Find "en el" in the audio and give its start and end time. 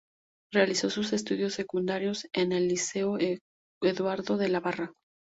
2.33-2.67